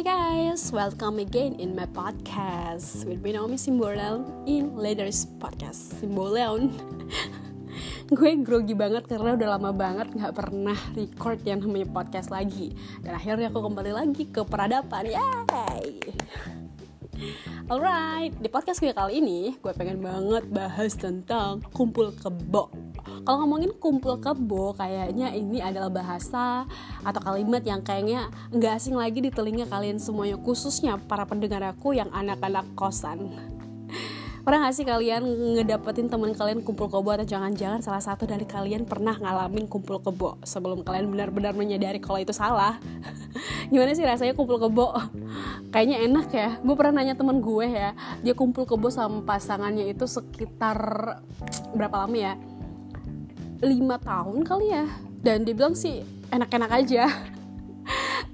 Hi 0.00 0.16
guys, 0.16 0.72
welcome 0.72 1.20
again 1.20 1.60
in 1.60 1.76
my 1.76 1.84
podcast 1.84 3.04
with 3.04 3.20
me 3.20 3.36
Naomi 3.36 3.60
Simboleon 3.60 4.24
in 4.48 4.72
Leaders 4.72 5.28
Podcast. 5.36 6.00
Simboleon. 6.00 6.72
Gue 8.08 8.32
grogi 8.40 8.72
banget 8.72 9.04
karena 9.04 9.36
udah 9.36 9.60
lama 9.60 9.76
banget 9.76 10.08
gak 10.16 10.32
pernah 10.32 10.80
record 10.96 11.44
yang 11.44 11.60
namanya 11.60 11.92
podcast 11.92 12.32
lagi. 12.32 12.72
Dan 13.04 13.12
akhirnya 13.12 13.52
aku 13.52 13.60
kembali 13.60 13.92
lagi 13.92 14.24
ke 14.32 14.40
peradaban, 14.40 15.04
yay 15.04 16.00
Alright, 17.68 18.32
di 18.40 18.48
podcast 18.48 18.80
gue 18.80 18.96
kali 18.96 19.20
ini 19.20 19.54
gue 19.60 19.72
pengen 19.76 20.00
banget 20.00 20.48
bahas 20.48 20.96
tentang 20.96 21.60
kumpul 21.70 22.10
kebo. 22.16 22.72
Kalau 23.22 23.36
ngomongin 23.44 23.76
kumpul 23.76 24.16
kebo 24.18 24.72
kayaknya 24.72 25.30
ini 25.36 25.60
adalah 25.60 25.92
bahasa 25.92 26.64
atau 27.04 27.20
kalimat 27.20 27.60
yang 27.60 27.84
kayaknya 27.84 28.32
nggak 28.50 28.72
asing 28.80 28.96
lagi 28.96 29.20
di 29.20 29.28
telinga 29.28 29.68
kalian 29.68 30.00
semuanya 30.00 30.40
khususnya 30.40 30.96
para 30.96 31.28
pendengar 31.28 31.60
aku 31.62 31.92
yang 31.92 32.08
anak-anak 32.10 32.64
kosan 32.72 33.28
Pernah 34.50 34.66
gak 34.66 34.74
sih 34.74 34.82
kalian 34.82 35.22
ngedapetin 35.62 36.10
teman 36.10 36.34
kalian 36.34 36.66
kumpul 36.66 36.90
kebo 36.90 37.06
atau 37.14 37.22
jangan-jangan 37.22 37.86
salah 37.86 38.02
satu 38.02 38.26
dari 38.26 38.42
kalian 38.42 38.82
pernah 38.82 39.14
ngalamin 39.14 39.70
kumpul 39.70 40.02
kebo 40.02 40.42
sebelum 40.42 40.82
kalian 40.82 41.06
benar-benar 41.06 41.54
menyadari 41.54 42.02
kalau 42.02 42.18
itu 42.18 42.34
salah? 42.34 42.82
Gimana 43.70 43.94
sih 43.94 44.02
rasanya 44.02 44.34
kumpul 44.34 44.58
kebo? 44.58 44.90
Kayaknya 45.70 46.02
enak 46.02 46.28
ya. 46.34 46.58
Gue 46.66 46.74
pernah 46.74 46.98
nanya 46.98 47.14
temen 47.14 47.38
gue 47.38 47.62
ya, 47.62 47.94
dia 48.26 48.34
kumpul 48.34 48.66
kebo 48.66 48.90
sama 48.90 49.22
pasangannya 49.22 49.86
itu 49.86 50.10
sekitar 50.10 50.82
berapa 51.70 52.02
lama 52.02 52.18
ya? 52.18 52.34
lima 53.60 54.00
tahun 54.00 54.40
kali 54.40 54.72
ya 54.72 54.88
dan 55.20 55.44
dia 55.44 55.52
bilang 55.52 55.76
sih 55.76 56.00
enak-enak 56.32 56.70
aja 56.80 57.12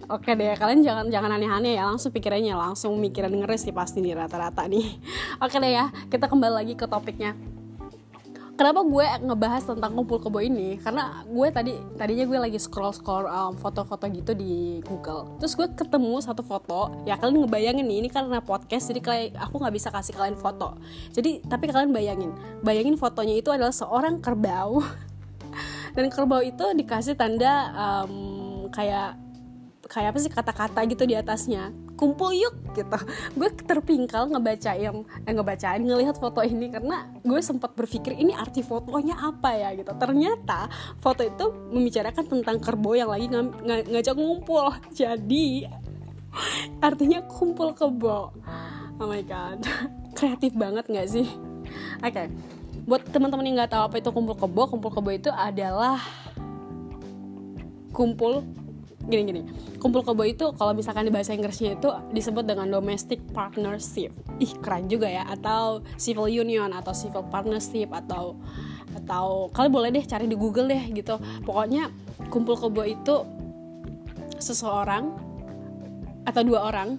oke 0.07 0.31
deh 0.33 0.55
kalian 0.55 0.81
jangan 0.83 1.07
jangan 1.11 1.31
aneh-aneh 1.39 1.75
ya 1.79 1.87
langsung 1.87 2.15
pikirannya 2.15 2.55
langsung 2.55 2.95
mikiran 2.99 3.33
ngeres 3.33 3.67
sih 3.67 3.75
pasti 3.75 4.03
nih 4.03 4.15
rata-rata 4.15 4.67
nih. 4.67 4.99
Oke 5.45 5.57
deh 5.59 5.73
ya 5.75 5.91
kita 6.11 6.31
kembali 6.31 6.55
lagi 6.63 6.75
ke 6.79 6.87
topiknya. 6.87 7.35
Kenapa 8.57 8.81
gue 8.89 9.05
ngebahas 9.05 9.69
tentang 9.69 9.93
kumpul 9.93 10.17
kebo 10.17 10.41
ini? 10.41 10.81
Karena 10.81 11.21
gue 11.29 11.49
tadi 11.53 11.77
tadinya 12.01 12.25
gue 12.25 12.39
lagi 12.41 12.57
scroll 12.57 12.89
scroll 12.89 13.29
um, 13.29 13.53
foto-foto 13.53 14.09
gitu 14.09 14.33
di 14.33 14.81
Google. 14.81 15.37
Terus 15.37 15.53
gue 15.53 15.69
ketemu 15.77 16.25
satu 16.25 16.41
foto 16.41 17.05
ya 17.05 17.21
kalian 17.21 17.45
ngebayangin 17.45 17.85
nih 17.85 17.99
ini 18.01 18.09
karena 18.09 18.41
podcast 18.41 18.89
jadi 18.89 19.01
kalian 19.05 19.31
aku 19.37 19.61
nggak 19.61 19.75
bisa 19.77 19.93
kasih 19.93 20.17
kalian 20.17 20.41
foto. 20.41 20.81
Jadi 21.13 21.45
tapi 21.45 21.69
kalian 21.69 21.93
bayangin 21.93 22.33
bayangin 22.65 22.97
fotonya 22.97 23.37
itu 23.37 23.53
adalah 23.53 23.77
seorang 23.77 24.25
kerbau. 24.25 24.81
Dan 25.97 26.09
kerbau 26.09 26.41
itu 26.41 26.65
dikasih 26.73 27.13
tanda 27.13 27.77
um, 27.77 28.73
kayak 28.73 29.26
kayak 29.87 30.15
apa 30.15 30.19
sih 30.21 30.31
kata-kata 30.31 30.81
gitu 30.91 31.07
di 31.07 31.15
atasnya. 31.15 31.71
Kumpul 31.97 32.37
yuk 32.37 32.55
gitu. 32.77 32.99
Gue 33.39 33.49
terpingkal 33.55 34.29
ngebacain 34.29 35.07
eh, 35.25 35.33
ngebacain 35.33 35.83
ngelihat 35.83 36.21
foto 36.21 36.45
ini 36.45 36.69
karena 36.69 37.09
gue 37.25 37.41
sempat 37.41 37.73
berpikir 37.73 38.13
ini 38.13 38.37
arti 38.37 38.61
fotonya 38.61 39.17
apa 39.17 39.57
ya? 39.57 39.71
Gitu. 39.73 39.91
Ternyata 39.97 40.69
foto 41.01 41.25
itu 41.25 41.47
membicarakan 41.73 42.25
tentang 42.29 42.57
kerbau 42.61 42.93
yang 42.93 43.09
lagi 43.09 43.27
ng 43.33 43.65
ng 43.65 43.81
ngajak 43.97 44.15
ngumpul. 44.15 44.71
Jadi 44.99 45.65
artinya 46.85 47.25
kumpul 47.25 47.73
kebo. 47.73 48.35
Oh 49.01 49.07
my 49.09 49.25
god. 49.25 49.65
Kreatif 50.17 50.53
banget 50.53 50.85
nggak 50.89 51.09
sih? 51.09 51.27
Oke. 52.05 52.13
Okay 52.13 52.29
buat 52.87 53.03
teman-teman 53.11 53.43
yang 53.51 53.59
nggak 53.59 53.75
tahu 53.75 53.83
apa 53.83 53.97
itu 53.99 54.11
kumpul 54.15 54.39
kebo 54.39 54.63
kumpul 54.71 54.91
kebo 54.95 55.11
itu 55.11 55.27
adalah 55.35 55.99
kumpul 57.91 58.47
gini 59.07 59.23
gini. 59.23 59.43
Kumpul 59.79 60.03
kebo 60.03 60.27
itu 60.27 60.51
kalau 60.59 60.75
misalkan 60.75 61.07
di 61.07 61.13
bahasa 61.15 61.33
Inggrisnya 61.33 61.79
itu 61.79 61.89
disebut 62.11 62.43
dengan 62.43 62.67
domestic 62.67 63.23
partnership. 63.31 64.11
Ih 64.43 64.53
keren 64.59 64.91
juga 64.91 65.07
ya. 65.07 65.23
Atau 65.31 65.87
civil 65.95 66.27
union 66.27 66.75
atau 66.75 66.91
civil 66.91 67.23
partnership 67.31 67.91
atau 67.95 68.35
atau 68.97 69.53
kalian 69.53 69.73
boleh 69.73 69.89
deh 69.95 70.05
cari 70.05 70.27
di 70.27 70.35
Google 70.35 70.67
deh 70.71 70.85
gitu. 70.91 71.17
Pokoknya 71.47 71.91
kumpul 72.29 72.59
kebo 72.59 72.83
itu 72.83 73.23
seseorang 74.37 75.15
atau 76.27 76.43
dua 76.43 76.67
orang 76.67 76.99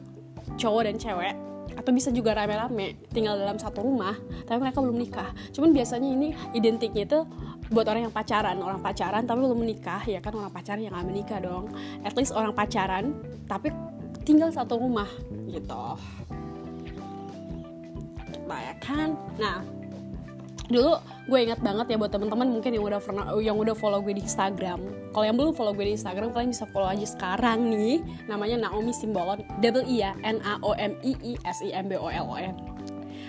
cowok 0.55 0.81
dan 0.87 0.95
cewek 0.95 1.35
atau 1.77 1.91
bisa 1.93 2.09
juga 2.09 2.33
rame-rame 2.33 2.97
tinggal 3.13 3.37
dalam 3.37 3.61
satu 3.61 3.85
rumah 3.85 4.17
tapi 4.49 4.57
mereka 4.63 4.81
belum 4.81 4.97
nikah. 4.97 5.29
Cuman 5.53 5.75
biasanya 5.75 6.09
ini 6.09 6.33
identiknya 6.57 7.05
itu 7.05 7.19
buat 7.67 7.85
orang 7.87 8.07
yang 8.07 8.15
pacaran 8.15 8.55
orang 8.63 8.79
pacaran 8.79 9.23
tapi 9.27 9.39
belum 9.43 9.59
menikah 9.59 10.03
ya 10.07 10.23
kan 10.23 10.31
orang 10.35 10.51
pacaran 10.51 10.79
yang 10.79 10.95
gak 10.95 11.07
menikah 11.07 11.39
dong. 11.43 11.67
At 12.03 12.15
least 12.15 12.31
orang 12.31 12.55
pacaran 12.55 13.15
tapi 13.47 13.71
tinggal 14.23 14.51
satu 14.51 14.79
rumah 14.79 15.07
gitu. 15.51 15.85
Nah 18.47 18.59
ya 18.63 18.75
kan? 18.79 19.15
Nah 19.35 19.59
dulu 20.67 20.99
gue 21.31 21.39
ingat 21.47 21.63
banget 21.63 21.95
ya 21.95 21.97
buat 21.99 22.11
teman-teman 22.11 22.59
mungkin 22.59 22.75
yang 22.75 22.83
udah 22.83 22.99
pernah 22.99 23.25
yang 23.39 23.55
udah 23.55 23.75
follow 23.75 23.99
gue 24.03 24.15
di 24.15 24.23
Instagram. 24.23 24.79
Kalau 25.11 25.25
yang 25.27 25.35
belum 25.35 25.55
follow 25.55 25.75
gue 25.75 25.91
di 25.91 25.95
Instagram 25.95 26.31
kalian 26.31 26.51
bisa 26.55 26.67
follow 26.71 26.87
aja 26.87 27.07
sekarang 27.07 27.67
nih. 27.71 28.03
Namanya 28.27 28.67
Naomi 28.67 28.95
Simbolon 28.95 29.43
double 29.59 29.83
i 29.87 30.03
ya 30.07 30.11
N 30.23 30.39
A 30.43 30.59
O 30.63 30.75
M 30.75 30.95
I 31.03 31.15
I 31.23 31.33
S 31.43 31.63
I 31.63 31.75
M 31.75 31.91
B 31.91 31.99
O 31.99 32.07
L 32.07 32.27
O 32.31 32.35
N 32.39 32.76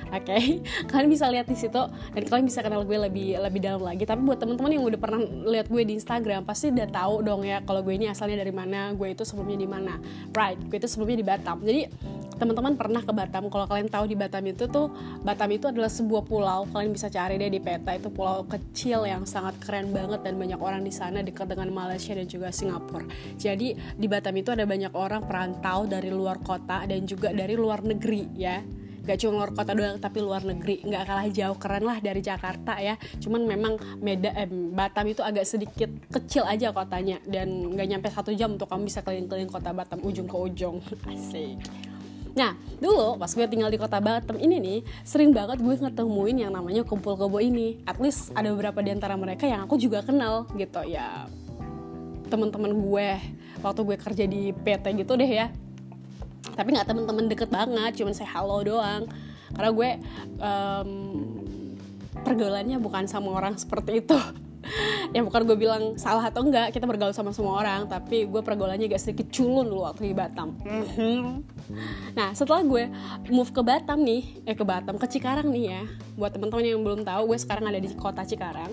Oke, 0.08 0.24
okay? 0.24 0.42
kalian 0.90 1.08
bisa 1.12 1.28
lihat 1.28 1.46
di 1.46 1.56
situ 1.56 1.82
dan 1.88 2.22
kalian 2.24 2.46
bisa 2.48 2.64
kenal 2.64 2.82
gue 2.84 2.98
lebih 2.98 3.36
lebih 3.38 3.60
dalam 3.60 3.82
lagi. 3.84 4.08
Tapi 4.08 4.20
buat 4.24 4.40
teman-teman 4.40 4.72
yang 4.72 4.84
udah 4.88 5.00
pernah 5.00 5.20
lihat 5.24 5.68
gue 5.68 5.82
di 5.84 6.00
Instagram 6.00 6.48
pasti 6.48 6.72
udah 6.72 6.88
tahu 6.88 7.20
dong 7.20 7.44
ya 7.44 7.60
kalau 7.64 7.84
gue 7.84 7.92
ini 7.92 8.08
asalnya 8.08 8.40
dari 8.40 8.54
mana, 8.54 8.96
gue 8.96 9.08
itu 9.12 9.22
sebelumnya 9.28 9.58
di 9.60 9.68
mana. 9.68 10.00
Right, 10.32 10.56
gue 10.64 10.76
itu 10.80 10.88
sebelumnya 10.88 11.18
di 11.20 11.26
Batam. 11.26 11.60
Jadi 11.60 11.82
teman-teman 12.38 12.78
pernah 12.78 13.02
ke 13.02 13.10
Batam 13.10 13.50
kalau 13.50 13.66
kalian 13.66 13.90
tahu 13.90 14.06
di 14.06 14.14
Batam 14.14 14.46
itu 14.46 14.70
tuh 14.70 14.94
Batam 15.26 15.50
itu 15.50 15.66
adalah 15.66 15.90
sebuah 15.90 16.22
pulau 16.24 16.70
kalian 16.70 16.94
bisa 16.94 17.10
cari 17.10 17.34
deh 17.34 17.50
di 17.50 17.58
peta 17.58 17.98
itu 17.98 18.08
pulau 18.14 18.46
kecil 18.46 19.04
yang 19.04 19.26
sangat 19.26 19.58
keren 19.58 19.90
banget 19.90 20.22
dan 20.22 20.38
banyak 20.38 20.60
orang 20.62 20.86
di 20.86 20.94
sana 20.94 21.20
dekat 21.20 21.50
dengan 21.50 21.74
Malaysia 21.74 22.14
dan 22.14 22.30
juga 22.30 22.54
Singapura 22.54 23.04
jadi 23.34 23.74
di 23.74 24.06
Batam 24.06 24.38
itu 24.38 24.54
ada 24.54 24.62
banyak 24.64 24.94
orang 24.94 25.26
perantau 25.26 25.90
dari 25.90 26.14
luar 26.14 26.38
kota 26.38 26.86
dan 26.86 27.02
juga 27.04 27.34
dari 27.34 27.58
luar 27.58 27.82
negeri 27.82 28.30
ya 28.38 28.62
gak 29.08 29.24
cuma 29.24 29.40
luar 29.40 29.50
kota 29.56 29.72
doang 29.72 29.96
tapi 29.96 30.20
luar 30.20 30.44
negeri 30.44 30.84
nggak 30.84 31.02
kalah 31.08 31.26
jauh 31.32 31.56
keren 31.56 31.84
lah 31.88 31.96
dari 32.04 32.20
Jakarta 32.20 32.76
ya 32.76 33.00
cuman 33.24 33.48
memang 33.48 33.74
Meda 34.04 34.36
eh, 34.36 34.44
Batam 34.48 35.08
itu 35.08 35.24
agak 35.24 35.48
sedikit 35.48 35.88
kecil 36.12 36.44
aja 36.44 36.76
kotanya 36.76 37.16
dan 37.24 37.72
nggak 37.72 37.88
nyampe 37.88 38.08
satu 38.12 38.36
jam 38.36 38.52
untuk 38.52 38.68
kamu 38.68 38.84
bisa 38.84 39.00
keliling-keliling 39.00 39.48
kota 39.48 39.72
Batam 39.72 40.04
ujung 40.04 40.28
ke 40.28 40.36
ujung 40.36 40.84
asik 41.10 41.56
Nah, 42.38 42.54
dulu 42.78 43.18
pas 43.18 43.26
gue 43.34 43.46
tinggal 43.50 43.66
di 43.66 43.82
kota 43.82 43.98
Batam 43.98 44.38
ini 44.38 44.62
nih, 44.62 44.78
sering 45.02 45.34
banget 45.34 45.58
gue 45.58 45.74
ngetemuin 45.74 46.46
yang 46.46 46.54
namanya 46.54 46.86
kumpul 46.86 47.18
kebo 47.18 47.42
ini. 47.42 47.82
At 47.82 47.98
least 47.98 48.30
ada 48.30 48.54
beberapa 48.54 48.78
di 48.78 48.94
antara 48.94 49.18
mereka 49.18 49.42
yang 49.50 49.66
aku 49.66 49.74
juga 49.74 50.06
kenal 50.06 50.46
gitu 50.54 50.86
ya. 50.86 51.26
Teman-teman 52.30 52.70
gue 52.78 53.08
waktu 53.58 53.80
gue 53.82 53.96
kerja 53.98 54.24
di 54.30 54.54
PT 54.54 55.02
gitu 55.02 55.18
deh 55.18 55.26
ya. 55.26 55.50
Tapi 56.58 56.74
nggak 56.74 56.90
teman-teman 56.90 57.30
deket 57.30 57.46
banget, 57.54 58.02
cuman 58.02 58.10
saya 58.18 58.34
halo 58.34 58.66
doang. 58.66 59.06
Karena 59.54 59.70
gue 59.70 59.90
um, 60.42 60.90
pergaulannya 62.26 62.82
bukan 62.82 63.06
sama 63.06 63.30
orang 63.30 63.54
seperti 63.54 64.02
itu. 64.02 64.18
Ya 65.16 65.24
bukan 65.24 65.48
gue 65.48 65.56
bilang 65.56 65.96
salah 65.96 66.28
atau 66.28 66.44
enggak 66.44 66.76
kita 66.76 66.84
bergaul 66.84 67.16
sama 67.16 67.32
semua 67.32 67.56
orang 67.56 67.88
tapi 67.88 68.28
gue 68.28 68.42
pergaulannya 68.44 68.84
agak 68.84 69.00
sedikit 69.00 69.32
culun 69.32 69.64
dulu 69.64 69.88
waktu 69.88 70.12
di 70.12 70.14
Batam. 70.18 70.52
Nah 72.12 72.36
setelah 72.36 72.60
gue 72.60 72.84
move 73.32 73.48
ke 73.48 73.64
Batam 73.64 74.04
nih 74.04 74.44
eh 74.44 74.52
ke 74.52 74.68
Batam 74.68 75.00
ke 75.00 75.08
Cikarang 75.08 75.48
nih 75.48 75.72
ya. 75.72 75.82
Buat 76.20 76.36
teman-teman 76.36 76.68
yang 76.68 76.84
belum 76.84 77.00
tahu 77.00 77.32
gue 77.32 77.38
sekarang 77.40 77.64
ada 77.64 77.80
di 77.80 77.88
kota 77.96 78.20
Cikarang. 78.28 78.68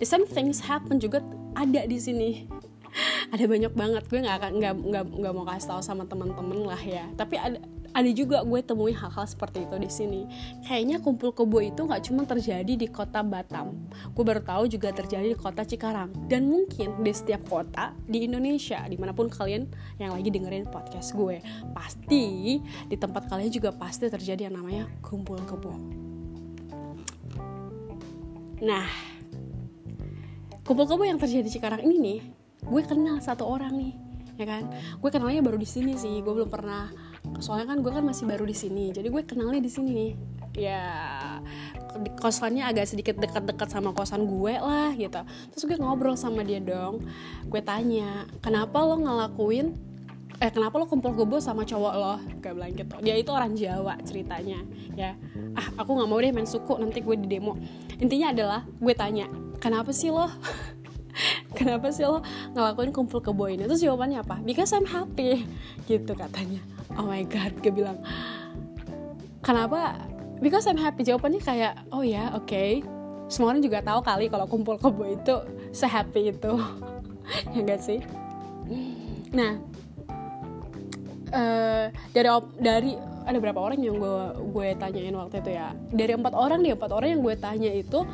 The 0.00 0.08
same 0.08 0.24
things 0.24 0.64
happen 0.64 0.96
juga 0.96 1.20
ada 1.52 1.84
di 1.84 1.98
sini 2.00 2.48
ada 3.34 3.44
banyak 3.44 3.72
banget. 3.74 4.02
Gue 4.06 4.20
nggak 4.22 4.38
nggak 4.54 4.74
nggak 4.80 5.04
nggak 5.20 5.32
mau 5.34 5.44
kasih 5.46 5.68
tahu 5.74 5.80
sama 5.82 6.04
teman-teman 6.06 6.58
lah 6.66 6.82
ya. 6.82 7.04
Tapi 7.18 7.36
ada 7.38 7.58
ada 7.94 8.10
juga 8.10 8.42
gue 8.42 8.58
temui 8.58 8.90
hal-hal 8.90 9.22
seperti 9.22 9.70
itu 9.70 9.76
di 9.78 9.86
sini. 9.86 10.20
Kayaknya 10.66 10.98
kumpul 10.98 11.30
kebo 11.30 11.62
itu 11.62 11.86
nggak 11.86 12.02
cuma 12.10 12.26
terjadi 12.26 12.74
di 12.74 12.90
kota 12.90 13.22
Batam. 13.22 13.86
Gue 14.10 14.24
baru 14.26 14.42
tahu 14.42 14.66
juga 14.66 14.90
terjadi 14.90 15.30
di 15.30 15.38
kota 15.38 15.62
Cikarang. 15.62 16.10
Dan 16.26 16.50
mungkin 16.50 17.06
di 17.06 17.12
setiap 17.14 17.46
kota 17.46 17.94
di 18.10 18.26
Indonesia 18.26 18.82
di 18.90 18.98
mana 18.98 19.14
pun 19.14 19.30
kalian 19.30 19.70
yang 20.02 20.10
lagi 20.10 20.34
dengerin 20.34 20.66
podcast 20.66 21.14
gue 21.14 21.38
pasti 21.70 22.58
di 22.90 22.96
tempat 22.98 23.30
kalian 23.30 23.54
juga 23.54 23.70
pasti 23.70 24.10
terjadi 24.10 24.50
yang 24.50 24.58
namanya 24.58 24.90
kumpul 24.98 25.38
kebo. 25.46 25.72
Nah 28.58 29.14
kumpul 30.66 30.90
kebo 30.90 31.06
yang 31.06 31.22
terjadi 31.22 31.46
di 31.46 31.52
Cikarang 31.54 31.86
ini 31.86 31.96
nih 32.02 32.20
gue 32.64 32.82
kenal 32.84 33.20
satu 33.20 33.44
orang 33.44 33.76
nih 33.76 33.94
ya 34.34 34.46
kan? 34.50 34.66
Gue 34.98 35.10
kenalnya 35.14 35.40
baru 35.46 35.58
di 35.58 35.68
sini 35.68 35.94
sih 35.94 36.18
gue 36.18 36.32
belum 36.34 36.50
pernah 36.50 36.90
soalnya 37.40 37.74
kan 37.74 37.78
gue 37.80 37.92
kan 37.92 38.04
masih 38.04 38.28
baru 38.28 38.44
di 38.44 38.54
sini 38.54 38.92
jadi 38.92 39.08
gue 39.08 39.22
kenalnya 39.24 39.62
di 39.62 39.70
sini 39.70 39.90
nih. 39.94 40.12
Ya 40.54 40.82
kosannya 42.22 42.62
agak 42.62 42.86
sedikit 42.90 43.18
dekat-dekat 43.18 43.70
sama 43.70 43.90
kosan 43.94 44.26
gue 44.26 44.54
lah 44.58 44.94
gitu. 44.94 45.22
Terus 45.54 45.62
gue 45.66 45.76
ngobrol 45.78 46.18
sama 46.18 46.42
dia 46.42 46.58
dong 46.58 47.06
gue 47.46 47.62
tanya 47.62 48.26
kenapa 48.42 48.82
lo 48.82 48.98
ngelakuin 48.98 49.74
eh 50.42 50.50
kenapa 50.50 50.82
lo 50.82 50.90
kumpul 50.90 51.14
kebo 51.14 51.38
sama 51.38 51.62
cowok 51.62 51.94
lo? 51.94 52.14
Kayak 52.42 52.54
bilang 52.58 52.72
gitu. 52.74 52.94
Dia 53.06 53.14
itu 53.14 53.30
orang 53.30 53.54
Jawa 53.54 53.94
ceritanya 54.02 54.66
ya. 54.98 55.14
Ah 55.54 55.78
aku 55.78 55.94
nggak 55.94 56.08
mau 56.10 56.18
deh 56.18 56.34
main 56.34 56.46
suku 56.46 56.74
nanti 56.82 57.02
gue 57.02 57.16
di 57.18 57.30
demo. 57.30 57.54
Intinya 58.02 58.34
adalah 58.34 58.60
gue 58.66 58.94
tanya 58.98 59.30
kenapa 59.62 59.94
sih 59.94 60.10
lo 60.10 60.26
kenapa 61.54 61.88
sih 61.94 62.04
lo 62.04 62.20
ngelakuin 62.52 62.90
kumpul 62.90 63.22
kebo 63.22 63.48
ini? 63.48 63.64
Terus 63.64 63.80
jawabannya 63.80 64.20
apa? 64.20 64.42
Because 64.42 64.74
I'm 64.74 64.84
happy 64.84 65.46
gitu 65.86 66.12
katanya. 66.12 66.60
Oh 66.98 67.06
my 67.06 67.22
god 67.24 67.54
gue 67.62 67.72
bilang 67.72 67.98
kenapa? 69.40 69.96
Because 70.42 70.66
I'm 70.66 70.78
happy. 70.78 71.06
Jawabannya 71.06 71.40
kayak 71.40 71.88
oh 71.94 72.02
ya 72.02 72.34
oke. 72.34 72.50
Okay. 72.50 72.82
semua 73.24 73.56
orang 73.56 73.64
juga 73.64 73.80
tahu 73.80 74.04
kali 74.04 74.28
kalau 74.28 74.44
kumpul 74.44 74.76
kebo 74.76 75.08
itu 75.08 75.34
sehappy 75.72 76.34
itu. 76.34 76.54
Ya 77.56 77.64
gak 77.64 77.80
sih? 77.80 78.04
Nah 79.32 79.56
uh, 81.32 81.86
dari 82.12 82.28
dari 82.60 82.92
ada 83.24 83.38
berapa 83.40 83.56
orang 83.56 83.80
yang 83.80 83.96
gue 83.96 84.20
gue 84.52 84.68
tanyain 84.76 85.16
waktu 85.16 85.40
itu 85.40 85.50
ya? 85.56 85.72
Dari 85.72 86.12
empat 86.12 86.36
orang 86.36 86.60
nih 86.60 86.76
empat 86.76 86.90
orang 86.92 87.16
yang 87.16 87.22
gue 87.24 87.34
tanya 87.40 87.72
itu 87.72 88.04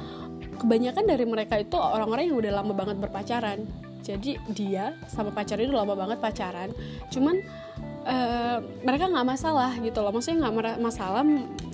kebanyakan 0.61 1.05
dari 1.09 1.25
mereka 1.25 1.57
itu 1.57 1.81
orang-orang 1.81 2.29
yang 2.29 2.37
udah 2.37 2.53
lama 2.61 2.73
banget 2.77 2.97
berpacaran. 3.01 3.65
Jadi 4.05 4.37
dia 4.53 4.93
sama 5.09 5.33
pacarnya 5.33 5.65
itu 5.65 5.77
lama 5.77 5.97
banget 5.97 6.21
pacaran. 6.21 6.69
Cuman 7.09 7.41
uh, 8.05 8.59
mereka 8.85 9.09
nggak 9.09 9.29
masalah 9.29 9.73
gitu 9.81 9.99
loh. 10.05 10.13
Maksudnya 10.13 10.49
nggak 10.49 10.81
masalah 10.81 11.25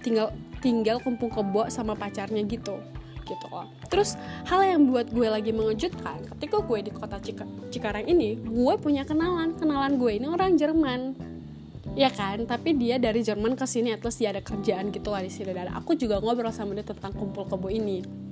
tinggal 0.02 0.30
tinggal 0.62 1.02
kumpul 1.02 1.30
kebo 1.30 1.66
sama 1.66 1.98
pacarnya 1.98 2.42
gitu 2.46 2.78
gitu 3.26 3.46
loh. 3.50 3.66
Terus 3.90 4.14
hal 4.46 4.62
yang 4.62 4.86
buat 4.86 5.10
gue 5.10 5.26
lagi 5.26 5.50
mengejutkan 5.50 6.22
ketika 6.38 6.62
gue 6.62 6.78
di 6.86 6.92
kota 6.94 7.18
Cika 7.18 7.42
Cikarang 7.74 8.06
ini, 8.06 8.38
gue 8.38 8.74
punya 8.78 9.02
kenalan, 9.02 9.58
kenalan 9.58 9.98
gue 9.98 10.14
ini 10.14 10.26
orang 10.30 10.54
Jerman. 10.54 11.18
Ya 11.96 12.12
kan, 12.12 12.44
tapi 12.44 12.76
dia 12.76 13.00
dari 13.00 13.24
Jerman 13.24 13.56
ke 13.56 13.64
sini, 13.64 13.94
at 13.94 14.04
least 14.04 14.20
dia 14.20 14.28
ada 14.28 14.42
kerjaan 14.44 14.92
gitu 14.92 15.08
lah 15.10 15.22
di 15.24 15.32
sini. 15.32 15.54
Dan 15.54 15.72
aku 15.72 15.96
juga 15.96 16.20
ngobrol 16.20 16.52
sama 16.52 16.76
dia 16.76 16.84
tentang 16.84 17.14
kumpul 17.14 17.48
kebo 17.48 17.72
ini 17.72 18.25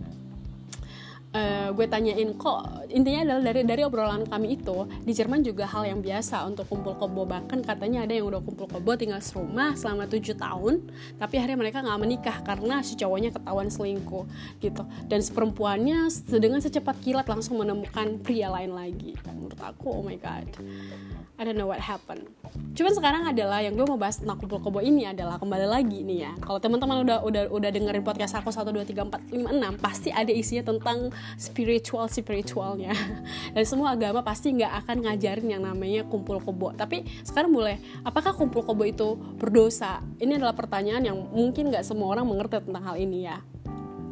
uh, 1.35 1.69
gue 1.75 1.87
tanyain 1.91 2.31
kok 2.39 2.87
intinya 2.89 3.27
adalah 3.27 3.43
dari 3.51 3.61
dari 3.67 3.83
obrolan 3.83 4.25
kami 4.25 4.57
itu 4.57 4.87
di 5.03 5.13
Jerman 5.13 5.43
juga 5.43 5.67
hal 5.67 5.85
yang 5.91 6.01
biasa 6.01 6.47
untuk 6.47 6.71
kumpul 6.71 6.95
kebo 6.95 7.27
bahkan 7.27 7.61
katanya 7.61 8.07
ada 8.07 8.15
yang 8.15 8.31
udah 8.31 8.41
kumpul 8.41 8.71
kebo 8.71 8.95
tinggal 8.95 9.19
serumah 9.19 9.75
selama 9.75 10.07
tujuh 10.07 10.39
tahun 10.39 10.87
tapi 11.19 11.43
akhirnya 11.43 11.59
mereka 11.59 11.83
nggak 11.83 12.01
menikah 12.01 12.37
karena 12.47 12.81
si 12.87 12.95
cowoknya 12.95 13.35
ketahuan 13.35 13.69
selingkuh 13.69 14.25
gitu 14.63 14.83
dan 15.11 15.19
si 15.21 15.35
perempuannya 15.35 16.09
dengan 16.39 16.63
secepat 16.63 16.97
kilat 17.03 17.27
langsung 17.27 17.59
menemukan 17.59 18.23
pria 18.23 18.49
lain 18.49 18.73
lagi 18.73 19.19
menurut 19.27 19.59
aku 19.59 19.91
oh 19.91 20.05
my 20.07 20.17
god 20.17 20.47
I 21.35 21.43
don't 21.43 21.59
know 21.59 21.67
what 21.67 21.83
happened. 21.83 22.31
Cuman 22.79 22.95
sekarang 22.95 23.27
adalah 23.27 23.59
yang 23.59 23.75
gue 23.75 23.83
mau 23.83 23.99
bahas 23.99 24.23
tentang 24.23 24.39
kumpul 24.39 24.63
kebo 24.63 24.79
ini 24.79 25.03
adalah 25.03 25.35
kembali 25.35 25.67
lagi 25.67 26.07
nih 26.07 26.31
ya. 26.31 26.33
Kalau 26.39 26.63
teman-teman 26.63 27.03
udah 27.03 27.27
udah 27.27 27.43
udah 27.51 27.71
dengerin 27.75 28.07
podcast 28.07 28.39
aku 28.39 28.55
1 28.55 28.71
2 28.71 28.87
3 28.87 29.35
4 29.35 29.51
5 29.51 29.83
6 29.83 29.83
pasti 29.83 30.15
ada 30.15 30.31
isinya 30.31 30.71
tentang 30.71 31.11
spiritual 31.37 32.07
spiritualnya. 32.11 32.95
Dan 33.55 33.65
semua 33.67 33.95
agama 33.95 34.21
pasti 34.25 34.55
nggak 34.55 34.73
akan 34.85 34.97
ngajarin 35.09 35.49
yang 35.59 35.63
namanya 35.63 36.03
kumpul 36.07 36.39
kebo. 36.41 36.73
Tapi 36.75 37.05
sekarang 37.23 37.51
boleh, 37.53 37.79
apakah 38.03 38.33
kumpul 38.37 38.63
kebo 38.63 38.85
itu 38.87 39.09
berdosa? 39.39 40.01
Ini 40.21 40.39
adalah 40.39 40.55
pertanyaan 40.55 41.03
yang 41.05 41.19
mungkin 41.33 41.73
nggak 41.73 41.85
semua 41.85 42.15
orang 42.15 42.27
mengerti 42.27 42.63
tentang 42.65 42.85
hal 42.85 42.97
ini 43.01 43.27
ya 43.27 43.39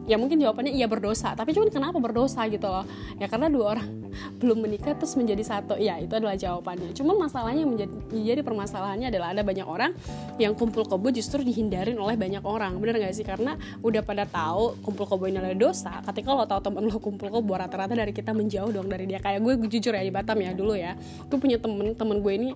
ya 0.02 0.18
mungkin 0.18 0.42
jawabannya 0.42 0.74
iya 0.74 0.90
berdosa 0.90 1.30
tapi 1.38 1.54
cuman 1.54 1.70
kenapa 1.70 2.02
berdosa 2.02 2.42
gitu 2.50 2.66
loh 2.66 2.82
ya 3.22 3.30
karena 3.30 3.46
dua 3.46 3.78
orang 3.78 4.01
belum 4.38 4.64
menikah 4.64 4.94
terus 4.96 5.14
menjadi 5.18 5.42
satu. 5.42 5.76
Ya 5.78 5.98
itu 5.98 6.12
adalah 6.12 6.36
jawabannya. 6.36 6.92
Cuman 6.96 7.28
masalahnya 7.28 7.64
menjadi 7.64 7.92
jadi 8.12 8.40
permasalahannya 8.44 9.08
adalah 9.10 9.34
ada 9.34 9.42
banyak 9.42 9.66
orang 9.66 9.92
yang 10.36 10.52
kumpul 10.56 10.84
kebo 10.86 11.08
justru 11.10 11.42
dihindarin 11.42 11.96
oleh 11.98 12.14
banyak 12.16 12.44
orang. 12.44 12.76
Bener 12.78 12.98
gak 13.00 13.14
sih? 13.16 13.26
Karena 13.26 13.56
udah 13.80 14.02
pada 14.04 14.24
tahu 14.28 14.78
kumpul 14.84 15.04
kebo 15.08 15.24
ini 15.28 15.40
adalah 15.40 15.58
dosa. 15.58 16.00
Ketika 16.04 16.32
lo 16.32 16.44
tahu 16.44 16.60
temen 16.62 16.88
lo 16.88 16.98
kumpul 16.98 17.28
kebo 17.28 17.52
rata-rata 17.56 17.92
dari 17.92 18.12
kita 18.14 18.30
menjauh 18.36 18.70
dong 18.72 18.88
dari 18.88 19.08
dia. 19.08 19.18
Kayak 19.18 19.40
gue, 19.44 19.52
gue 19.64 19.68
jujur 19.78 19.92
ya 19.92 20.02
di 20.02 20.12
Batam 20.12 20.38
ya 20.40 20.52
dulu 20.52 20.74
ya. 20.76 20.96
Gue 21.28 21.38
punya 21.40 21.56
temen 21.60 21.94
temen 21.96 22.20
gue 22.20 22.32
ini 22.32 22.50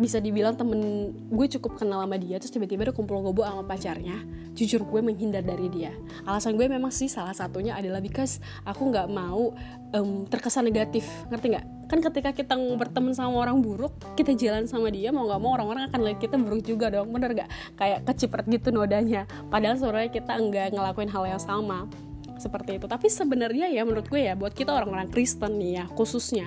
bisa 0.00 0.16
dibilang 0.16 0.56
temen 0.56 1.12
gue 1.28 1.46
cukup 1.60 1.76
kenal 1.76 2.00
sama 2.00 2.16
dia 2.16 2.40
terus 2.40 2.48
tiba-tiba 2.48 2.88
ada 2.88 2.94
kumpul 2.96 3.20
kebo 3.20 3.44
sama 3.44 3.62
pacarnya. 3.68 4.16
Jujur 4.56 4.82
gue 4.88 5.00
menghindar 5.04 5.44
dari 5.44 5.68
dia. 5.68 5.92
Alasan 6.24 6.56
gue 6.56 6.66
memang 6.66 6.88
sih 6.88 7.06
salah 7.06 7.36
satunya 7.36 7.76
adalah 7.76 8.00
because 8.00 8.40
aku 8.64 8.88
nggak 8.88 9.08
mau 9.12 9.52
um, 9.94 10.26
terkesan 10.26 10.66
negatif 10.66 11.06
ngerti 11.30 11.56
nggak? 11.56 11.66
Kan 11.90 11.98
ketika 11.98 12.30
kita 12.30 12.54
berteman 12.78 13.10
sama 13.14 13.42
orang 13.42 13.58
buruk 13.58 13.90
kita 14.14 14.34
jalan 14.38 14.66
sama 14.70 14.94
dia 14.94 15.10
mau 15.10 15.26
nggak 15.26 15.40
mau 15.42 15.58
orang-orang 15.58 15.90
akan 15.90 16.00
lihat 16.06 16.18
kita 16.22 16.38
buruk 16.38 16.62
juga 16.62 16.90
dong 16.90 17.10
bener 17.10 17.34
nggak? 17.34 17.50
Kayak 17.74 18.06
keciprat 18.06 18.46
gitu 18.46 18.70
nodanya. 18.70 19.26
Padahal 19.50 19.76
sebenarnya 19.78 20.10
kita 20.14 20.32
nggak 20.38 20.66
ngelakuin 20.74 21.10
hal 21.10 21.24
yang 21.26 21.42
sama 21.42 21.90
seperti 22.38 22.78
itu. 22.78 22.86
Tapi 22.86 23.06
sebenarnya 23.10 23.68
ya 23.68 23.82
menurut 23.84 24.06
gue 24.06 24.22
ya 24.22 24.38
buat 24.38 24.54
kita 24.54 24.70
orang-orang 24.72 25.10
Kristen 25.10 25.58
nih 25.58 25.82
ya 25.82 25.84
khususnya 25.92 26.46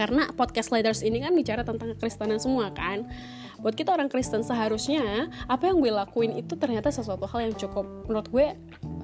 karena 0.00 0.32
podcast 0.32 0.72
leaders 0.72 1.04
ini 1.04 1.20
kan 1.20 1.36
bicara 1.36 1.60
tentang 1.66 1.92
kekristenan 1.92 2.40
semua 2.40 2.72
kan? 2.72 3.04
Buat 3.60 3.76
kita 3.76 3.92
orang 3.92 4.08
Kristen 4.08 4.40
seharusnya 4.40 5.28
apa 5.44 5.68
yang 5.68 5.84
gue 5.84 5.92
lakuin 5.92 6.32
itu 6.32 6.56
ternyata 6.56 6.88
sesuatu 6.88 7.28
hal 7.28 7.52
yang 7.52 7.54
cukup 7.58 7.84
menurut 8.08 8.28
gue 8.32 8.46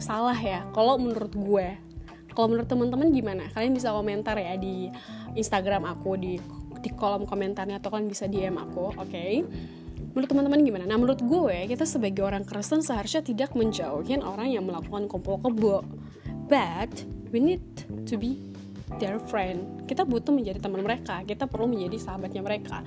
salah 0.01 0.37
ya 0.39 0.65
kalau 0.73 0.97
menurut 0.97 1.37
gue 1.37 1.77
kalau 2.37 2.53
menurut 2.53 2.69
teman-teman 2.69 3.09
gimana? 3.09 3.49
Kalian 3.57 3.73
bisa 3.73 3.97
komentar 3.97 4.37
ya 4.37 4.61
di 4.61 4.93
Instagram 5.33 5.89
aku 5.89 6.21
di 6.21 6.37
di 6.85 6.91
kolom 6.93 7.25
komentarnya 7.25 7.81
atau 7.81 7.89
kalian 7.89 8.13
bisa 8.13 8.29
DM 8.29 8.61
aku 8.61 8.93
oke? 8.93 9.09
Okay? 9.09 9.41
menurut 10.17 10.33
teman-teman 10.33 10.61
gimana? 10.65 10.85
Nah 10.89 10.97
menurut 10.97 11.21
gue 11.21 11.69
kita 11.69 11.85
sebagai 11.85 12.25
orang 12.25 12.49
Kristen 12.49 12.81
seharusnya 12.81 13.21
tidak 13.21 13.53
menjauhin 13.53 14.25
orang 14.25 14.49
yang 14.49 14.65
melakukan 14.65 15.13
kumpul 15.13 15.37
kebo 15.45 15.85
but 16.49 16.89
we 17.37 17.37
need 17.37 17.61
to 18.09 18.17
be 18.17 18.41
their 18.97 19.21
friend. 19.21 19.85
Kita 19.85 20.09
butuh 20.09 20.33
menjadi 20.33 20.57
teman 20.57 20.81
mereka. 20.81 21.21
Kita 21.29 21.45
perlu 21.45 21.69
menjadi 21.69 22.01
sahabatnya 22.01 22.41
mereka 22.41 22.81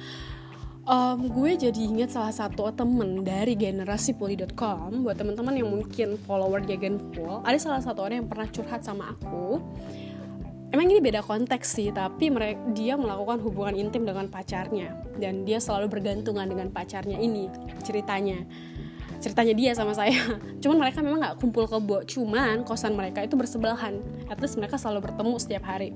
um, 0.90 1.20
gue 1.30 1.70
jadi 1.70 1.80
inget 1.80 2.10
salah 2.10 2.34
satu 2.34 2.74
temen 2.74 3.22
dari 3.22 3.54
generasi 3.54 4.18
poli.com 4.18 5.06
buat 5.06 5.16
teman-teman 5.16 5.54
yang 5.54 5.70
mungkin 5.70 6.18
follower 6.26 6.66
Gagan 6.66 6.98
Pool 7.14 7.46
ada 7.46 7.56
salah 7.62 7.80
satu 7.80 8.02
orang 8.02 8.26
yang 8.26 8.30
pernah 8.30 8.50
curhat 8.50 8.82
sama 8.82 9.14
aku. 9.14 9.62
Emang 10.70 10.86
ini 10.86 11.02
beda 11.02 11.26
konteks 11.26 11.82
sih, 11.82 11.90
tapi 11.90 12.30
mereka, 12.30 12.62
dia 12.78 12.94
melakukan 12.94 13.42
hubungan 13.42 13.74
intim 13.74 14.06
dengan 14.06 14.30
pacarnya. 14.30 14.94
Dan 15.18 15.42
dia 15.42 15.58
selalu 15.58 15.90
bergantungan 15.98 16.46
dengan 16.46 16.70
pacarnya 16.70 17.18
ini 17.18 17.50
ceritanya. 17.82 18.46
Ceritanya 19.18 19.54
dia 19.58 19.74
sama 19.74 19.98
saya. 19.98 20.14
Cuman 20.62 20.78
mereka 20.78 21.02
memang 21.02 21.26
nggak 21.26 21.42
kumpul 21.42 21.66
kebo 21.66 22.06
cuman 22.06 22.62
kosan 22.70 22.94
mereka 22.94 23.26
itu 23.26 23.34
bersebelahan. 23.34 23.98
At 24.30 24.38
least 24.46 24.62
mereka 24.62 24.78
selalu 24.78 25.10
bertemu 25.10 25.42
setiap 25.42 25.66
hari 25.66 25.90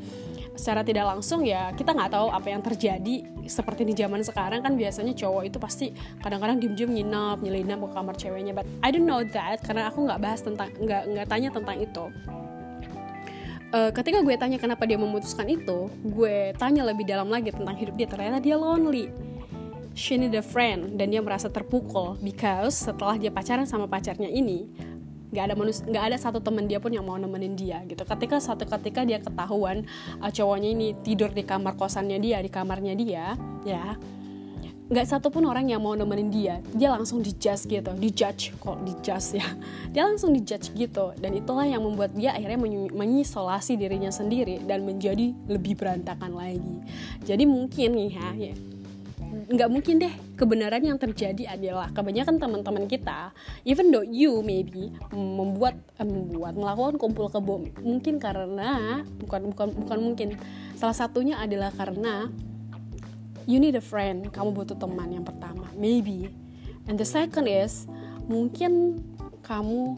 secara 0.54 0.86
tidak 0.86 1.10
langsung 1.10 1.42
ya 1.42 1.74
kita 1.74 1.98
nggak 1.98 2.14
tahu 2.14 2.28
apa 2.30 2.48
yang 2.50 2.62
terjadi 2.62 3.16
seperti 3.50 3.84
di 3.86 3.94
zaman 3.98 4.22
sekarang. 4.22 4.62
Kan 4.62 4.74
biasanya 4.78 5.14
cowok 5.18 5.44
itu 5.50 5.58
pasti 5.58 5.86
kadang-kadang 6.22 6.62
diem-diem 6.62 6.92
nginep 6.94 7.38
nyelinap 7.42 7.80
ke 7.86 7.90
kamar 7.94 8.16
ceweknya. 8.18 8.54
But 8.54 8.66
I 8.86 8.94
don't 8.94 9.10
know 9.10 9.22
that 9.22 9.62
karena 9.66 9.90
aku 9.90 10.06
nggak 10.06 10.20
bahas 10.22 10.42
tentang 10.46 10.70
nggak 10.78 11.04
nggak 11.14 11.28
tanya 11.28 11.50
tentang 11.50 11.78
itu. 11.82 12.06
Uh, 13.74 13.90
ketika 13.90 14.22
gue 14.22 14.38
tanya 14.38 14.62
kenapa 14.62 14.86
dia 14.86 15.02
memutuskan 15.02 15.50
itu, 15.50 15.90
gue 16.06 16.54
tanya 16.62 16.86
lebih 16.86 17.10
dalam 17.10 17.26
lagi 17.26 17.50
tentang 17.50 17.74
hidup 17.74 17.98
dia. 17.98 18.06
Ternyata 18.06 18.38
dia 18.38 18.54
lonely. 18.54 19.10
She 19.98 20.18
need 20.18 20.34
a 20.38 20.46
friend 20.46 20.98
dan 20.98 21.10
dia 21.10 21.26
merasa 21.26 21.50
terpukul. 21.50 22.22
Because 22.22 22.86
setelah 22.86 23.18
dia 23.18 23.34
pacaran 23.34 23.66
sama 23.66 23.90
pacarnya 23.90 24.30
ini 24.30 24.70
nggak 25.34 25.50
ada 25.50 25.56
manus 25.58 25.82
nggak 25.82 26.14
ada 26.14 26.18
satu 26.22 26.38
teman 26.38 26.70
dia 26.70 26.78
pun 26.78 26.94
yang 26.94 27.04
mau 27.04 27.18
nemenin 27.18 27.58
dia 27.58 27.82
gitu. 27.90 28.06
Ketika 28.06 28.38
satu 28.38 28.70
ketika 28.70 29.02
dia 29.02 29.18
ketahuan 29.18 29.90
uh, 30.22 30.30
cowoknya 30.30 30.70
ini 30.70 30.88
tidur 31.02 31.34
di 31.34 31.42
kamar 31.42 31.74
kosannya 31.74 32.22
dia 32.22 32.38
di 32.40 32.54
kamarnya 32.54 32.94
dia 32.94 33.34
ya 33.66 33.98
nggak 34.84 35.10
satu 35.10 35.34
pun 35.34 35.42
orang 35.50 35.74
yang 35.74 35.82
mau 35.82 35.98
nemenin 35.98 36.30
dia. 36.30 36.56
Dia 36.78 36.94
langsung 36.94 37.26
dijudge 37.26 37.66
gitu 37.66 37.92
dijudge 37.98 38.54
kok 38.62 38.78
dijudge 38.86 39.42
ya. 39.42 39.48
Dia 39.94 40.06
langsung 40.06 40.38
dijudge 40.38 40.70
gitu 40.78 41.18
dan 41.18 41.34
itulah 41.34 41.66
yang 41.66 41.82
membuat 41.82 42.14
dia 42.14 42.34
akhirnya 42.34 42.62
mengisolasi 42.94 43.78
dirinya 43.78 44.14
sendiri 44.14 44.62
dan 44.66 44.86
menjadi 44.86 45.34
lebih 45.50 45.82
berantakan 45.82 46.38
lagi. 46.38 46.78
Jadi 47.26 47.44
mungkin 47.46 47.90
nih 47.94 48.12
ya, 48.14 48.30
ya 48.38 48.54
nggak 49.50 49.70
mungkin 49.72 50.00
deh. 50.00 50.14
Kebenaran 50.40 50.84
yang 50.84 51.00
terjadi 51.00 51.56
adalah 51.56 51.88
kebanyakan 51.92 52.40
teman-teman 52.40 52.86
kita 52.88 53.32
even 53.64 53.92
though 53.92 54.04
you 54.04 54.44
maybe 54.44 54.92
membuat 55.14 55.78
eh, 56.00 56.08
membuat 56.08 56.58
melakukan 56.58 56.96
kumpul 57.00 57.32
kebo 57.32 57.64
mungkin 57.80 58.20
karena 58.20 59.02
bukan 59.24 59.52
bukan 59.52 59.68
bukan 59.86 60.00
mungkin. 60.00 60.28
Salah 60.76 60.96
satunya 60.96 61.40
adalah 61.40 61.72
karena 61.72 62.28
you 63.48 63.60
need 63.60 63.76
a 63.76 63.84
friend 63.84 64.32
kamu 64.32 64.52
butuh 64.52 64.76
teman 64.76 65.12
yang 65.12 65.26
pertama 65.26 65.68
maybe. 65.76 66.32
And 66.88 67.00
the 67.00 67.08
second 67.08 67.48
is 67.48 67.88
mungkin 68.28 69.04
kamu 69.44 69.96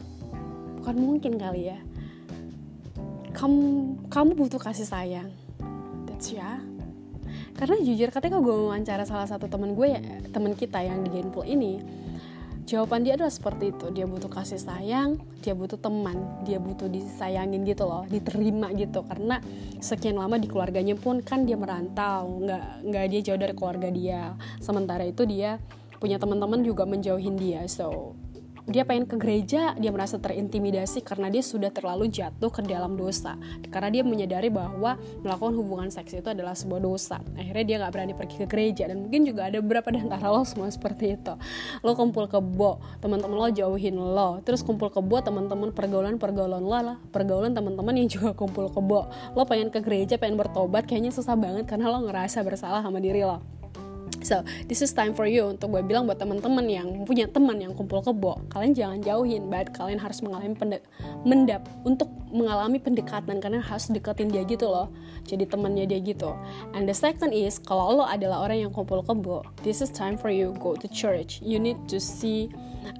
bukan 0.82 0.96
mungkin 0.98 1.34
kali 1.38 1.74
ya 1.74 1.78
kamu 3.36 3.60
kamu 4.08 4.30
butuh 4.32 4.56
kasih 4.56 4.88
sayang. 4.88 5.28
That's 6.08 6.32
ya. 6.32 6.56
yeah 6.56 6.75
karena 7.56 7.76
jujur 7.80 8.12
ketika 8.12 8.36
gue 8.36 8.54
wawancara 8.68 9.08
salah 9.08 9.24
satu 9.24 9.48
teman 9.48 9.72
gue 9.72 9.96
ya 9.96 10.00
teman 10.30 10.52
kita 10.52 10.84
yang 10.84 11.00
di 11.00 11.08
Genpool 11.08 11.48
ini 11.48 11.80
jawaban 12.66 13.06
dia 13.06 13.14
adalah 13.14 13.30
seperti 13.30 13.70
itu. 13.70 13.94
Dia 13.94 14.04
butuh 14.04 14.28
kasih 14.28 14.58
sayang 14.60 15.16
dia 15.40 15.54
butuh 15.54 15.78
teman 15.78 16.18
dia 16.42 16.58
butuh 16.58 16.90
disayangin 16.90 17.62
gitu 17.64 17.86
loh 17.86 18.04
diterima 18.10 18.74
gitu. 18.74 19.06
Karena 19.06 19.40
sekian 19.78 20.18
lama 20.18 20.36
di 20.36 20.50
keluarganya 20.50 20.98
pun 20.98 21.22
kan 21.22 21.46
dia 21.46 21.56
merantau 21.56 22.42
nggak 22.42 22.92
nggak 22.92 23.04
dia 23.08 23.20
jauh 23.32 23.40
dari 23.40 23.54
keluarga 23.56 23.88
dia. 23.88 24.34
Sementara 24.60 25.06
itu 25.06 25.24
dia 25.24 25.56
punya 25.96 26.20
teman-teman 26.20 26.60
juga 26.60 26.84
menjauhin 26.84 27.40
dia 27.40 27.64
so 27.64 28.12
dia 28.66 28.82
pengen 28.82 29.06
ke 29.06 29.14
gereja, 29.14 29.78
dia 29.78 29.94
merasa 29.94 30.18
terintimidasi 30.18 31.06
karena 31.06 31.30
dia 31.30 31.38
sudah 31.38 31.70
terlalu 31.70 32.10
jatuh 32.10 32.50
ke 32.50 32.66
dalam 32.66 32.98
dosa. 32.98 33.38
Karena 33.70 33.94
dia 33.94 34.02
menyadari 34.02 34.50
bahwa 34.50 34.98
melakukan 35.22 35.54
hubungan 35.54 35.88
seks 35.94 36.18
itu 36.18 36.26
adalah 36.26 36.58
sebuah 36.58 36.82
dosa. 36.82 37.22
Akhirnya 37.38 37.64
dia 37.64 37.76
nggak 37.78 37.92
berani 37.94 38.14
pergi 38.18 38.36
ke 38.42 38.46
gereja 38.50 38.90
dan 38.90 39.06
mungkin 39.06 39.22
juga 39.22 39.46
ada 39.46 39.62
beberapa 39.62 39.94
di 39.94 40.02
antara 40.02 40.34
lo 40.34 40.42
semua 40.42 40.66
seperti 40.66 41.14
itu. 41.14 41.34
Lo 41.86 41.94
kumpul 41.94 42.26
kebo, 42.26 42.82
teman-teman 42.98 43.38
lo 43.38 43.48
jauhin 43.54 43.94
lo, 43.94 44.42
terus 44.42 44.66
kumpul 44.66 44.90
kebo 44.90 45.22
teman-teman 45.22 45.70
pergaulan-pergaulan 45.70 46.62
lo 46.62 46.74
lah, 46.74 46.98
pergaulan 47.14 47.54
teman-teman 47.54 47.94
yang 48.02 48.10
juga 48.10 48.34
kumpul 48.34 48.66
kebo. 48.74 49.06
Lo 49.38 49.46
pengen 49.46 49.70
ke 49.70 49.78
gereja, 49.78 50.18
pengen 50.18 50.34
bertobat, 50.34 50.90
kayaknya 50.90 51.14
susah 51.14 51.38
banget 51.38 51.70
karena 51.70 51.86
lo 51.86 52.02
ngerasa 52.02 52.42
bersalah 52.42 52.82
sama 52.82 52.98
diri 52.98 53.22
lo 53.22 53.55
So, 54.24 54.42
this 54.66 54.80
is 54.80 54.94
time 54.94 55.12
for 55.12 55.28
you 55.28 55.52
untuk 55.52 55.74
gue 55.74 55.82
bilang 55.84 56.08
buat 56.08 56.16
teman-teman 56.20 56.66
yang 56.66 56.88
punya 57.04 57.28
teman 57.28 57.60
yang 57.60 57.76
kumpul 57.76 58.00
kebo, 58.00 58.40
kalian 58.48 58.72
jangan 58.72 58.98
jauhin, 59.02 59.48
but 59.52 59.70
kalian 59.76 60.00
harus 60.00 60.24
mengalami 60.24 60.56
pendek, 60.56 60.82
mendap 61.26 61.68
untuk 61.84 62.08
mengalami 62.32 62.80
pendekatan 62.80 63.38
karena 63.38 63.60
harus 63.62 63.88
deketin 63.88 64.32
dia 64.32 64.42
gitu 64.44 64.66
loh. 64.66 64.90
Jadi 65.26 65.46
temannya 65.46 65.84
dia 65.86 66.00
gitu. 66.00 66.34
And 66.74 66.88
the 66.88 66.96
second 66.96 67.32
is 67.32 67.58
kalau 67.62 68.02
lo 68.02 68.04
adalah 68.06 68.44
orang 68.44 68.68
yang 68.68 68.72
kumpul 68.72 69.02
kebo, 69.04 69.46
this 69.62 69.80
is 69.84 69.92
time 69.92 70.18
for 70.18 70.32
you 70.32 70.56
go 70.58 70.74
to 70.76 70.86
church. 70.88 71.40
You 71.42 71.60
need 71.62 71.78
to 71.90 71.98
see 72.02 72.50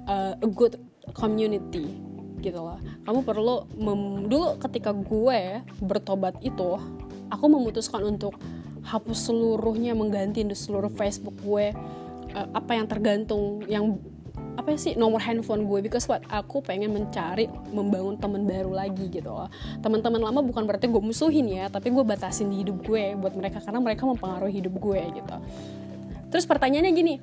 uh, 0.07 0.35
a 0.39 0.49
good 0.49 0.79
community 1.15 1.91
gitu 2.39 2.59
loh. 2.61 2.77
Kamu 3.03 3.25
perlu 3.25 3.65
mem 3.75 4.29
dulu 4.29 4.61
ketika 4.61 4.93
gue 4.93 5.65
bertobat 5.81 6.37
itu, 6.45 6.77
aku 7.33 7.45
memutuskan 7.49 8.05
untuk 8.05 8.37
hapus 8.87 9.27
seluruhnya 9.27 9.91
mengganti 9.91 10.47
seluruh 10.55 10.89
Facebook 10.95 11.35
gue. 11.43 11.75
Uh, 12.31 12.47
apa 12.55 12.75
yang 12.75 12.87
tergantung 12.87 13.63
yang 13.67 13.99
apa 14.57 14.73
sih 14.79 14.95
nomor 14.95 15.19
handphone 15.19 15.67
gue. 15.67 15.83
Because 15.83 16.07
what? 16.07 16.23
Aku 16.31 16.63
pengen 16.63 16.95
mencari 16.95 17.51
membangun 17.75 18.15
teman 18.15 18.47
baru 18.47 18.71
lagi 18.71 19.11
gitu 19.11 19.27
loh. 19.27 19.51
Teman-teman 19.83 20.23
lama 20.23 20.39
bukan 20.39 20.63
berarti 20.63 20.87
gue 20.87 21.03
musuhin 21.03 21.51
ya 21.51 21.67
tapi 21.67 21.91
gue 21.91 22.01
batasin 22.01 22.47
di 22.47 22.63
hidup 22.63 22.81
gue 22.87 23.13
buat 23.19 23.35
mereka 23.35 23.59
karena 23.59 23.83
mereka 23.83 24.07
mempengaruhi 24.07 24.63
hidup 24.63 24.73
gue 24.79 25.01
gitu. 25.19 25.35
Terus 26.31 26.47
pertanyaannya 26.47 26.93
gini 26.95 27.15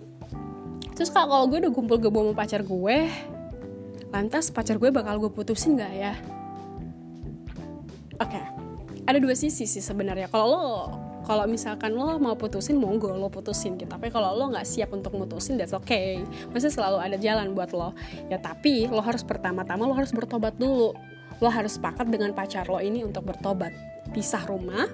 terus 0.95 1.11
kak 1.11 1.27
kalau 1.27 1.51
gue 1.51 1.59
udah 1.59 1.73
kumpul 1.75 1.99
gue 1.99 2.07
sama 2.11 2.33
pacar 2.39 2.63
gue 2.63 2.99
lantas 4.15 4.55
pacar 4.55 4.79
gue 4.79 4.95
bakal 4.95 5.19
gue 5.19 5.31
putusin 5.35 5.75
gak 5.75 5.91
ya? 5.91 6.15
Oke 8.23 8.39
okay. 8.39 8.45
ada 9.03 9.19
dua 9.19 9.35
sisi 9.35 9.67
sih 9.67 9.83
sebenarnya. 9.83 10.31
Kalau 10.31 10.47
lo 10.47 10.65
kalau 11.25 11.49
misalkan 11.49 11.97
lo 11.97 12.21
mau 12.21 12.37
putusin 12.37 12.77
monggo 12.77 13.11
lo 13.17 13.33
putusin 13.33 13.81
gitu. 13.81 13.89
Tapi 13.89 14.13
kalau 14.13 14.37
lo 14.37 14.53
nggak 14.53 14.65
siap 14.69 14.93
untuk 14.93 15.17
mutusin 15.17 15.57
that's 15.57 15.73
okay. 15.73 16.21
Masih 16.53 16.69
selalu 16.69 17.01
ada 17.01 17.17
jalan 17.17 17.57
buat 17.57 17.73
lo. 17.73 17.97
Ya 18.29 18.37
tapi 18.37 18.87
lo 18.87 19.01
harus 19.01 19.25
pertama-tama 19.25 19.89
lo 19.89 19.97
harus 19.97 20.13
bertobat 20.13 20.55
dulu. 20.61 20.93
Lo 21.43 21.49
harus 21.51 21.81
sepakat 21.81 22.07
dengan 22.13 22.37
pacar 22.37 22.69
lo 22.69 22.79
ini 22.79 23.03
untuk 23.03 23.25
bertobat. 23.25 23.73
Pisah 24.13 24.45
rumah 24.47 24.87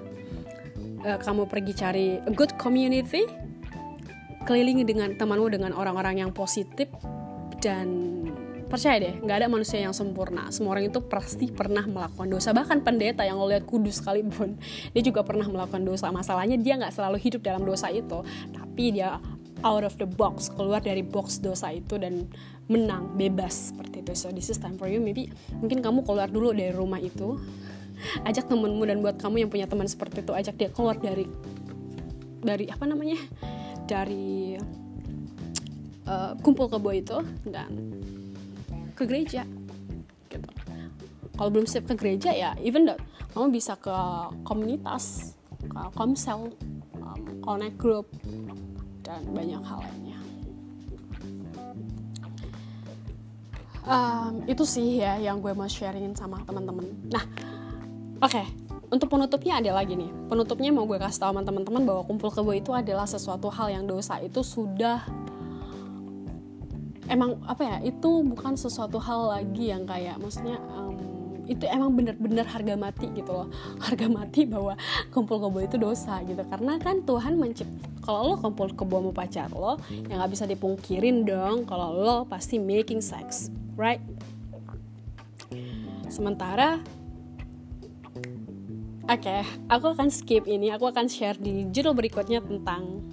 uh, 1.05 1.19
kamu 1.19 1.45
pergi 1.49 1.73
cari 1.75 2.07
a 2.23 2.31
good 2.31 2.55
community 2.57 3.27
kelilingi 4.45 4.87
dengan 4.87 5.13
temanmu 5.13 5.53
dengan 5.53 5.71
orang-orang 5.77 6.25
yang 6.25 6.31
positif 6.33 6.89
dan 7.61 8.09
percaya 8.71 9.03
deh 9.03 9.19
nggak 9.19 9.37
ada 9.43 9.47
manusia 9.51 9.83
yang 9.83 9.91
sempurna. 9.91 10.47
Semua 10.47 10.79
orang 10.79 10.87
itu 10.87 11.03
pasti 11.03 11.51
pernah 11.51 11.83
melakukan 11.83 12.31
dosa. 12.31 12.55
Bahkan 12.55 12.87
pendeta 12.87 13.27
yang 13.27 13.35
lo 13.35 13.51
lihat 13.51 13.67
kudus 13.67 13.99
sekalipun 13.99 14.55
dia 14.95 15.03
juga 15.03 15.27
pernah 15.27 15.43
melakukan 15.51 15.83
dosa. 15.83 16.07
Masalahnya 16.07 16.55
dia 16.55 16.79
nggak 16.79 16.95
selalu 16.95 17.19
hidup 17.19 17.43
dalam 17.43 17.67
dosa 17.67 17.91
itu. 17.91 18.23
Tapi 18.55 18.95
dia 18.95 19.19
out 19.61 19.83
of 19.83 19.93
the 19.99 20.07
box 20.07 20.49
keluar 20.55 20.79
dari 20.79 21.03
box 21.03 21.43
dosa 21.43 21.69
itu 21.75 21.99
dan 21.99 22.31
menang 22.71 23.19
bebas 23.19 23.75
seperti 23.75 24.07
itu. 24.07 24.15
So 24.15 24.31
this 24.31 24.47
is 24.47 24.57
time 24.57 24.79
for 24.79 24.87
you. 24.87 25.03
Maybe 25.03 25.27
mungkin 25.59 25.83
kamu 25.83 26.07
keluar 26.07 26.31
dulu 26.31 26.55
dari 26.55 26.71
rumah 26.71 27.03
itu. 27.03 27.35
Ajak 28.27 28.47
temenmu 28.47 28.87
dan 28.87 29.03
buat 29.03 29.19
kamu 29.19 29.45
yang 29.45 29.49
punya 29.51 29.69
teman 29.69 29.85
seperti 29.85 30.25
itu 30.25 30.33
ajak 30.33 30.57
dia 30.57 30.73
keluar 30.73 30.97
dari 30.97 31.29
dari 32.41 32.65
apa 32.65 32.89
namanya? 32.89 33.19
Dari 33.85 34.57
uh, 36.09 36.33
kumpul 36.41 36.65
kebo 36.65 36.89
itu. 36.97 37.21
Dan 37.45 37.69
ke 39.01 39.05
gereja 39.09 39.41
gitu. 40.29 40.49
Kalau 41.33 41.49
belum 41.49 41.65
siap 41.65 41.89
ke 41.89 41.97
gereja 41.97 42.29
ya 42.29 42.53
even 42.61 42.85
that 42.85 43.01
kamu 43.33 43.57
bisa 43.57 43.73
ke 43.81 43.95
komunitas 44.45 45.33
ke 45.57 45.81
komsel 45.97 46.53
um, 47.01 47.21
connect 47.41 47.81
group 47.81 48.05
dan 49.01 49.25
banyak 49.33 49.61
hal 49.65 49.81
lainnya. 49.81 50.19
Um, 53.81 54.45
itu 54.45 54.61
sih 54.61 55.01
ya 55.01 55.17
yang 55.17 55.41
gue 55.41 55.57
mau 55.57 55.65
sharingin 55.65 56.13
sama 56.13 56.37
teman-teman. 56.45 56.85
Nah 57.09 57.25
oke 58.21 58.29
okay, 58.29 58.45
untuk 58.93 59.09
penutupnya 59.09 59.57
ada 59.57 59.81
lagi 59.81 59.97
nih. 59.97 60.13
Penutupnya 60.29 60.69
mau 60.69 60.85
gue 60.85 61.01
kasih 61.01 61.25
tahu 61.25 61.41
teman-teman 61.41 61.81
bahwa 61.87 62.05
kumpul 62.05 62.29
kebo 62.29 62.53
itu 62.53 62.69
adalah 62.75 63.09
sesuatu 63.09 63.49
hal 63.49 63.73
yang 63.73 63.89
dosa 63.89 64.21
itu 64.21 64.45
sudah 64.45 65.01
emang 67.11 67.43
apa 67.43 67.61
ya 67.67 67.77
itu 67.83 68.23
bukan 68.23 68.55
sesuatu 68.55 68.97
hal 69.03 69.35
lagi 69.35 69.75
yang 69.75 69.83
kayak 69.83 70.15
maksudnya 70.17 70.63
um, 70.71 70.95
itu 71.51 71.67
emang 71.67 71.91
bener-bener 71.91 72.47
harga 72.47 72.79
mati 72.79 73.11
gitu 73.11 73.35
loh. 73.35 73.51
Harga 73.85 74.07
mati 74.07 74.47
bahwa 74.47 74.79
kumpul 75.11 75.35
kebo 75.35 75.59
itu 75.59 75.75
dosa 75.75 76.23
gitu. 76.23 76.39
Karena 76.47 76.79
kan 76.79 77.03
Tuhan 77.03 77.35
mencipt 77.35 77.67
kalau 77.99 78.31
lo 78.31 78.35
kumpul 78.39 78.71
kebo 78.71 79.03
sama 79.03 79.11
pacar 79.11 79.51
lo 79.51 79.75
yang 80.07 80.23
nggak 80.23 80.31
bisa 80.31 80.47
dipungkirin 80.47 81.27
dong 81.27 81.67
kalau 81.67 81.91
lo 81.91 82.17
pasti 82.23 82.55
making 82.55 83.03
sex 83.03 83.51
right? 83.75 84.01
Sementara 86.07 86.79
Oke, 89.11 89.27
okay, 89.27 89.41
aku 89.67 89.91
akan 89.91 90.07
skip 90.07 90.47
ini. 90.47 90.71
Aku 90.71 90.87
akan 90.87 91.11
share 91.11 91.35
di 91.35 91.67
judul 91.67 91.91
berikutnya 91.91 92.39
tentang 92.39 93.03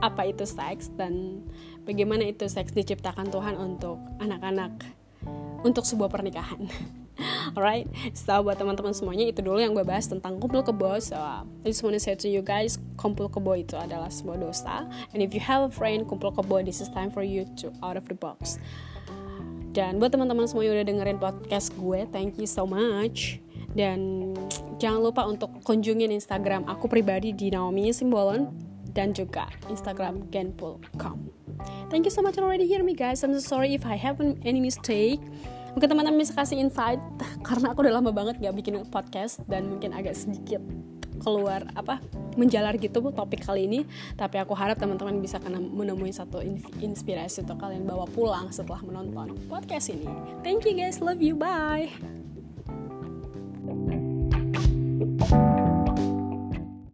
apa 0.00 0.24
itu 0.24 0.48
seks 0.48 0.88
dan 0.96 1.44
bagaimana 1.86 2.26
itu 2.26 2.50
seks 2.50 2.74
diciptakan 2.74 3.30
Tuhan 3.30 3.54
untuk 3.54 4.02
anak-anak 4.18 4.82
untuk 5.62 5.86
sebuah 5.86 6.10
pernikahan. 6.10 6.66
Alright, 7.56 7.88
so 8.12 8.44
buat 8.44 8.60
teman-teman 8.60 8.92
semuanya 8.92 9.24
itu 9.32 9.40
dulu 9.40 9.56
yang 9.56 9.72
gue 9.72 9.86
bahas 9.86 10.04
tentang 10.04 10.36
kumpul 10.36 10.60
kebo. 10.60 11.00
So 11.00 11.16
I 11.16 11.64
just 11.64 11.80
wanna 11.80 12.02
say 12.02 12.12
to 12.12 12.28
you 12.28 12.44
guys, 12.44 12.76
kumpul 13.00 13.32
kebo 13.32 13.56
itu 13.56 13.72
adalah 13.78 14.12
sebuah 14.12 14.36
dosa. 14.42 14.84
And 15.16 15.24
if 15.24 15.32
you 15.32 15.40
have 15.40 15.64
a 15.64 15.72
friend 15.72 16.04
kumpul 16.04 16.34
kebo, 16.36 16.60
this 16.60 16.84
is 16.84 16.92
time 16.92 17.08
for 17.08 17.24
you 17.24 17.48
to 17.64 17.72
out 17.80 17.96
of 17.96 18.04
the 18.12 18.18
box. 18.18 18.60
Dan 19.72 20.00
buat 20.00 20.12
teman-teman 20.12 20.48
semua 20.48 20.64
yang 20.64 20.76
udah 20.76 20.88
dengerin 20.88 21.18
podcast 21.20 21.72
gue, 21.76 22.04
thank 22.12 22.36
you 22.36 22.48
so 22.48 22.68
much. 22.68 23.40
Dan 23.76 24.32
jangan 24.80 25.00
lupa 25.04 25.24
untuk 25.28 25.52
kunjungin 25.64 26.12
Instagram 26.12 26.64
aku 26.64 26.88
pribadi 26.88 27.32
di 27.36 27.52
Naomi 27.52 27.92
Simbolon 27.92 28.65
dan 28.96 29.12
juga 29.12 29.44
Instagram 29.68 30.26
genpool.com. 30.32 31.28
Thank 31.92 32.08
you 32.08 32.12
so 32.12 32.24
much 32.24 32.40
already 32.40 32.64
hear 32.64 32.80
me 32.80 32.96
guys. 32.96 33.20
I'm 33.20 33.36
so 33.36 33.44
sorry 33.44 33.76
if 33.76 33.84
I 33.84 34.00
have 34.00 34.18
any 34.42 34.58
mistake. 34.58 35.20
Mungkin 35.76 35.92
teman-teman 35.92 36.16
bisa 36.16 36.32
kasih 36.32 36.56
insight 36.56 36.98
karena 37.46 37.76
aku 37.76 37.84
udah 37.84 38.00
lama 38.00 38.10
banget 38.10 38.40
gak 38.40 38.56
bikin 38.56 38.80
podcast 38.88 39.44
dan 39.44 39.68
mungkin 39.68 39.92
agak 39.92 40.16
sedikit 40.16 40.64
keluar 41.20 41.64
apa 41.72 42.00
menjalar 42.36 42.76
gitu 42.76 43.00
topik 43.00 43.40
kali 43.40 43.64
ini 43.64 43.80
tapi 44.20 44.36
aku 44.36 44.52
harap 44.52 44.76
teman-teman 44.76 45.16
bisa 45.24 45.40
kena 45.40 45.56
menemui 45.56 46.12
satu 46.12 46.44
inspirasi 46.84 47.40
untuk 47.40 47.56
kalian 47.56 47.88
bawa 47.88 48.04
pulang 48.12 48.52
setelah 48.52 48.84
menonton 48.84 49.32
podcast 49.48 49.88
ini 49.88 50.04
thank 50.44 50.68
you 50.68 50.76
guys 50.76 51.00
love 51.00 51.24
you 51.24 51.32
bye 51.32 51.88